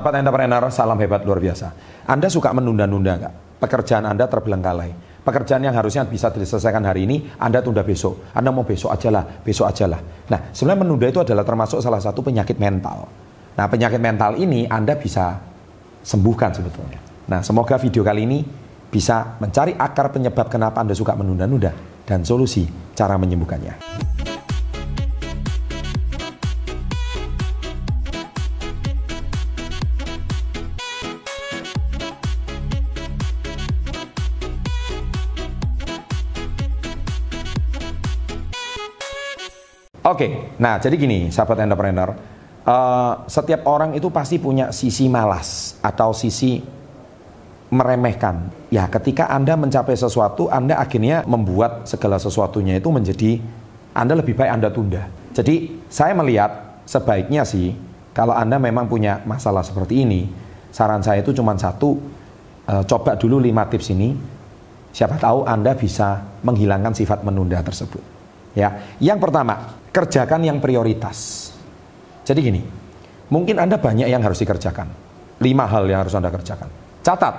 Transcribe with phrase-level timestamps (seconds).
[0.00, 1.76] Sahabat entrepreneur, salam hebat luar biasa.
[2.08, 3.34] Anda suka menunda-nunda nggak?
[3.60, 5.20] Pekerjaan Anda terbelengkalai.
[5.20, 8.32] Pekerjaan yang harusnya bisa diselesaikan hari ini, Anda tunda besok.
[8.32, 10.00] Anda mau besok aja lah, besok aja lah.
[10.00, 13.12] Nah, sebenarnya menunda itu adalah termasuk salah satu penyakit mental.
[13.60, 15.36] Nah, penyakit mental ini Anda bisa
[16.00, 17.28] sembuhkan sebetulnya.
[17.28, 18.40] Nah, semoga video kali ini
[18.88, 21.76] bisa mencari akar penyebab kenapa Anda suka menunda-nunda
[22.08, 22.64] dan solusi
[22.96, 24.16] cara menyembuhkannya.
[40.10, 42.10] Oke, nah jadi gini, sahabat entrepreneur,
[42.66, 46.58] uh, setiap orang itu pasti punya sisi malas atau sisi
[47.70, 48.50] meremehkan.
[48.74, 53.38] Ya, ketika Anda mencapai sesuatu, Anda akhirnya membuat segala sesuatunya itu menjadi
[53.94, 55.06] Anda lebih baik Anda tunda.
[55.30, 57.70] Jadi, saya melihat sebaiknya sih
[58.10, 60.26] kalau Anda memang punya masalah seperti ini,
[60.74, 62.02] saran saya itu cuma satu,
[62.66, 64.18] uh, coba dulu lima tips ini.
[64.90, 68.02] Siapa tahu Anda bisa menghilangkan sifat menunda tersebut.
[68.58, 71.50] Ya, yang pertama, kerjakan yang prioritas.
[72.22, 72.62] Jadi gini,
[73.30, 74.86] mungkin Anda banyak yang harus dikerjakan.
[75.42, 76.68] Lima hal yang harus Anda kerjakan.
[77.02, 77.34] Catat.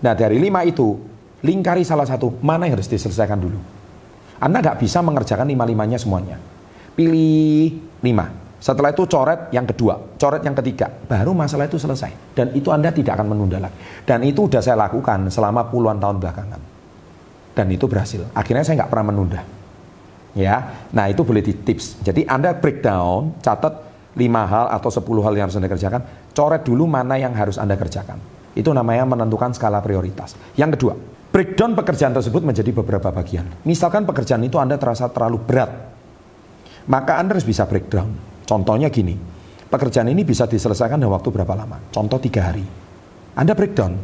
[0.00, 0.96] Nah dari lima itu,
[1.44, 3.60] lingkari salah satu, mana yang harus diselesaikan dulu.
[4.38, 6.38] Anda nggak bisa mengerjakan lima-limanya semuanya.
[6.94, 8.26] Pilih lima.
[8.58, 12.34] Setelah itu coret yang kedua, coret yang ketiga, baru masalah itu selesai.
[12.34, 14.02] Dan itu Anda tidak akan menunda lagi.
[14.02, 16.60] Dan itu sudah saya lakukan selama puluhan tahun belakangan.
[17.54, 18.26] Dan itu berhasil.
[18.34, 19.57] Akhirnya saya nggak pernah menunda
[20.36, 20.88] ya.
[20.92, 22.02] Nah itu boleh di tips.
[22.02, 26.02] Jadi Anda breakdown, catat 5 hal atau 10 hal yang harus Anda kerjakan,
[26.34, 28.18] coret dulu mana yang harus Anda kerjakan.
[28.58, 30.34] Itu namanya menentukan skala prioritas.
[30.58, 30.94] Yang kedua,
[31.30, 33.46] breakdown pekerjaan tersebut menjadi beberapa bagian.
[33.62, 35.70] Misalkan pekerjaan itu Anda terasa terlalu berat,
[36.90, 38.10] maka Anda harus bisa breakdown.
[38.48, 39.14] Contohnya gini,
[39.68, 41.78] pekerjaan ini bisa diselesaikan dalam waktu berapa lama?
[41.92, 42.64] Contoh tiga hari.
[43.38, 43.94] Anda breakdown,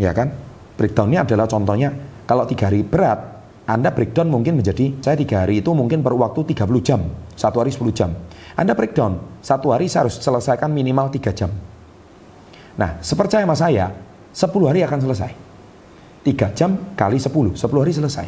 [0.00, 0.32] ya kan?
[0.78, 1.92] Breakdownnya adalah contohnya
[2.24, 3.31] kalau tiga hari berat,
[3.62, 7.00] anda breakdown mungkin menjadi, saya tiga hari itu mungkin perlu waktu 30 jam,
[7.38, 8.10] satu hari 10 jam.
[8.58, 11.50] Anda breakdown, satu hari saya harus selesaikan minimal 3 jam.
[12.74, 13.94] Nah, sepercaya sama saya,
[14.34, 15.30] 10 hari akan selesai.
[16.26, 18.26] 3 jam kali 10, 10 hari selesai.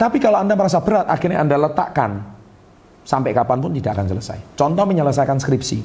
[0.00, 2.24] Tapi kalau Anda merasa berat, akhirnya Anda letakkan,
[3.04, 4.56] sampai kapan pun tidak akan selesai.
[4.56, 5.78] Contoh menyelesaikan skripsi.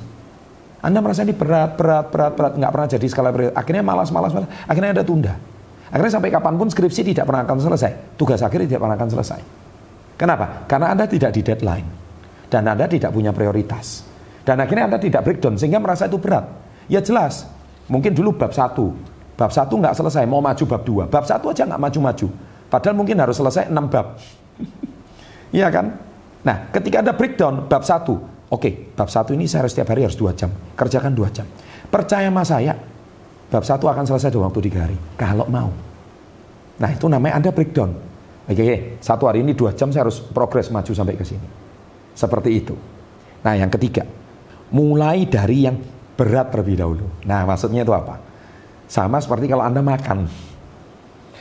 [0.88, 3.60] Anda merasa ini berat, berat, berat, berat, nggak pernah jadi skala prioritas.
[3.60, 4.48] Akhirnya malas, malas, malas.
[4.70, 5.36] Akhirnya Anda tunda.
[5.88, 8.20] Akhirnya sampai kapan pun skripsi tidak pernah akan selesai.
[8.20, 9.40] Tugas akhir tidak pernah akan selesai.
[10.20, 10.68] Kenapa?
[10.68, 11.88] Karena Anda tidak di deadline.
[12.48, 14.04] Dan Anda tidak punya prioritas.
[14.44, 16.48] Dan akhirnya Anda tidak breakdown sehingga merasa itu berat.
[16.88, 17.48] Ya jelas.
[17.88, 18.96] Mungkin dulu bab satu.
[19.38, 21.04] Bab satu nggak selesai, mau maju bab dua.
[21.08, 22.28] Bab satu aja nggak maju-maju.
[22.68, 24.20] Padahal mungkin harus selesai enam bab.
[25.48, 25.96] Iya kan?
[26.44, 28.20] Nah, ketika Anda breakdown bab satu,
[28.52, 30.52] oke, okay, bab satu ini saya harus setiap hari harus dua jam.
[30.76, 31.48] Kerjakan dua jam.
[31.88, 32.76] Percaya sama saya,
[33.58, 34.94] Bab satu akan selesai dalam waktu tiga hari.
[35.18, 35.74] Kalau mau.
[36.78, 37.90] Nah itu namanya Anda breakdown.
[38.46, 41.42] Oke, okay, satu hari ini dua jam saya harus progres maju sampai ke sini.
[42.14, 42.78] Seperti itu.
[43.42, 44.06] Nah yang ketiga,
[44.70, 45.74] mulai dari yang
[46.14, 47.10] berat terlebih dahulu.
[47.26, 48.22] Nah maksudnya itu apa?
[48.86, 50.30] Sama seperti kalau Anda makan.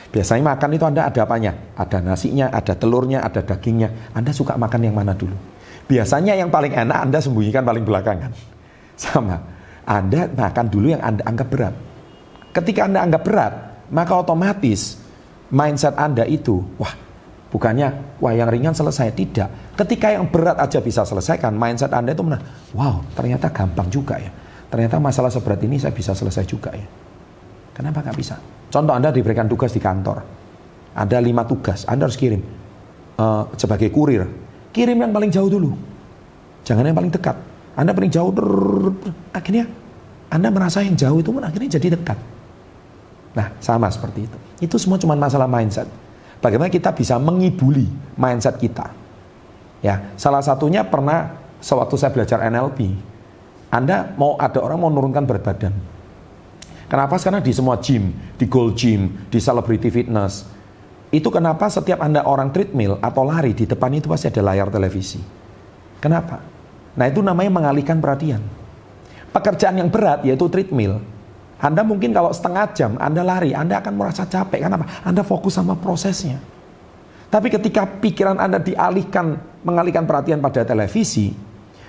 [0.09, 1.53] Biasanya makan itu Anda ada apanya?
[1.77, 4.17] Ada nasinya, ada telurnya, ada dagingnya.
[4.17, 5.37] Anda suka makan yang mana dulu?
[5.85, 8.33] Biasanya yang paling enak Anda sembunyikan paling belakangan.
[8.97, 9.37] Sama.
[9.85, 11.86] Anda makan dulu yang Anda anggap berat.
[12.57, 13.53] Ketika Anda anggap berat,
[13.93, 14.97] maka otomatis
[15.53, 16.89] mindset Anda itu, wah,
[17.53, 19.77] bukannya wah yang ringan selesai, tidak.
[19.77, 22.41] Ketika yang berat aja bisa selesaikan, mindset Anda itu mana?
[22.73, 24.33] Wow, ternyata gampang juga ya.
[24.73, 26.87] Ternyata masalah seberat ini saya bisa selesai juga ya.
[27.77, 28.41] Kenapa nggak bisa?
[28.73, 30.25] Contoh Anda diberikan tugas di kantor.
[30.97, 32.41] Ada lima tugas, Anda harus kirim.
[33.21, 34.25] Uh, sebagai kurir,
[34.73, 35.77] kirim yang paling jauh dulu.
[36.65, 37.37] Jangan yang paling dekat.
[37.77, 38.33] Anda paling jauh,
[39.29, 39.69] akhirnya
[40.33, 42.36] Anda merasa yang jauh itu pun akhirnya jadi dekat.
[43.37, 44.37] Nah, sama seperti itu.
[44.57, 45.85] Itu semua cuma masalah mindset.
[46.41, 47.85] Bagaimana kita bisa mengibuli
[48.17, 48.89] mindset kita.
[49.85, 52.97] Ya, salah satunya pernah sewaktu saya belajar NLP,
[53.69, 55.73] Anda mau ada orang mau menurunkan berat badan.
[56.89, 57.19] Kenapa?
[57.21, 60.47] Karena di semua gym, di Gold Gym, di Celebrity Fitness,
[61.11, 65.19] itu kenapa setiap Anda orang treadmill atau lari di depan itu pasti ada layar televisi.
[65.99, 66.39] Kenapa?
[66.95, 68.41] Nah itu namanya mengalihkan perhatian.
[69.35, 71.03] Pekerjaan yang berat yaitu treadmill
[71.57, 74.61] anda mungkin kalau setengah jam Anda lari, Anda akan merasa capek.
[74.61, 74.85] Kenapa?
[75.01, 76.37] Anda fokus sama prosesnya.
[77.27, 81.33] Tapi ketika pikiran Anda dialihkan, mengalihkan perhatian pada televisi,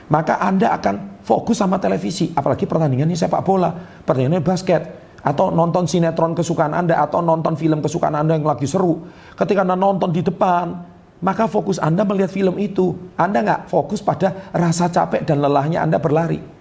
[0.08, 2.32] maka Anda akan fokus sama televisi.
[2.32, 3.70] Apalagi pertandingannya sepak bola,
[4.08, 4.82] pertandingannya basket,
[5.20, 9.04] atau nonton sinetron kesukaan Anda, atau nonton film kesukaan Anda yang lagi seru.
[9.36, 10.74] Ketika Anda nonton di depan,
[11.20, 12.96] maka fokus Anda melihat film itu.
[13.20, 16.57] Anda nggak fokus pada rasa capek dan lelahnya Anda berlari.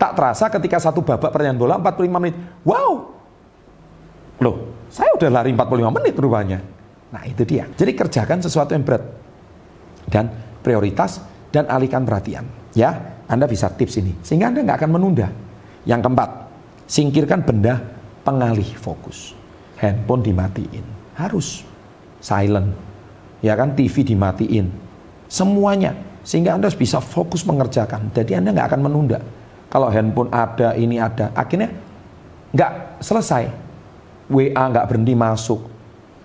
[0.00, 2.36] Tak terasa ketika satu babak pertandingan bola 45 menit.
[2.64, 3.20] Wow.
[4.40, 4.56] Loh,
[4.88, 6.58] saya udah lari 45 menit rupanya.
[7.12, 7.68] Nah itu dia.
[7.68, 9.04] Jadi kerjakan sesuatu yang berat.
[10.08, 10.32] Dan
[10.64, 11.20] prioritas
[11.52, 12.48] dan alihkan perhatian.
[12.72, 14.16] Ya, Anda bisa tips ini.
[14.24, 15.28] Sehingga Anda nggak akan menunda.
[15.84, 16.30] Yang keempat,
[16.88, 17.84] singkirkan benda
[18.24, 19.36] pengalih fokus.
[19.76, 20.86] Handphone dimatiin.
[21.12, 21.60] Harus.
[22.24, 22.72] Silent.
[23.44, 24.72] Ya kan, TV dimatiin.
[25.28, 25.92] Semuanya.
[26.24, 28.16] Sehingga Anda bisa fokus mengerjakan.
[28.16, 29.20] Jadi Anda nggak akan menunda.
[29.70, 31.30] Kalau handphone ada, ini ada.
[31.32, 31.70] Akhirnya
[32.50, 33.46] nggak selesai.
[34.30, 35.60] WA nggak berhenti masuk.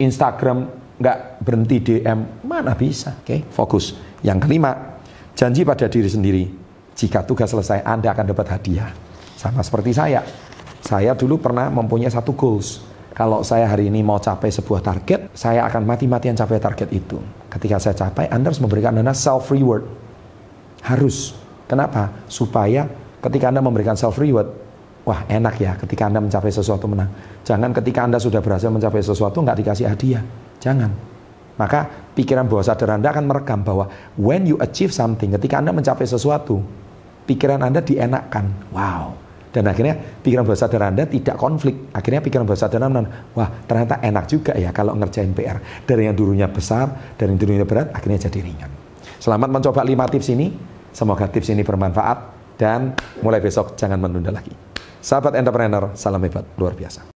[0.02, 0.66] Instagram
[0.98, 2.44] nggak berhenti DM.
[2.44, 3.14] Mana bisa?
[3.22, 3.40] Oke, okay?
[3.54, 3.94] fokus.
[4.26, 4.98] Yang kelima,
[5.38, 6.44] janji pada diri sendiri.
[6.96, 8.90] Jika tugas selesai, Anda akan dapat hadiah.
[9.38, 10.26] Sama seperti saya.
[10.82, 12.82] Saya dulu pernah mempunyai satu goals
[13.16, 17.16] kalau saya hari ini mau capai sebuah target, saya akan mati-matian capai target itu.
[17.48, 19.88] Ketika saya capai, Anda harus memberikan Anda self reward.
[20.84, 21.32] Harus.
[21.64, 22.12] Kenapa?
[22.28, 22.92] Supaya
[23.26, 24.48] ketika Anda memberikan self reward,
[25.06, 27.10] wah enak ya ketika Anda mencapai sesuatu menang.
[27.46, 30.24] Jangan ketika Anda sudah berhasil mencapai sesuatu nggak dikasih hadiah.
[30.62, 30.92] Jangan.
[31.56, 33.88] Maka pikiran bawah sadar Anda akan merekam bahwa
[34.20, 36.60] when you achieve something, ketika Anda mencapai sesuatu,
[37.24, 38.76] pikiran Anda dienakkan.
[38.76, 39.16] Wow,
[39.56, 41.96] dan akhirnya pikiran bawah sadar Anda tidak konflik.
[41.96, 45.64] Akhirnya pikiran bawah sadar Anda, wah ternyata enak juga ya kalau ngerjain PR.
[45.88, 48.68] Dari yang dulunya besar, dari yang dulunya berat, akhirnya jadi ringan.
[49.16, 50.52] Selamat mencoba 5 tips ini.
[50.92, 54.52] Semoga tips ini bermanfaat dan mulai besok jangan menunda lagi.
[55.00, 57.15] Sahabat entrepreneur, salam hebat luar biasa.